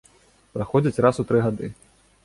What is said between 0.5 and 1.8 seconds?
Праходзіць раз у тры гады.